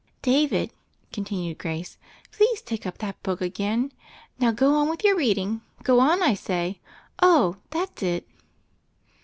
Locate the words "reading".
5.15-5.61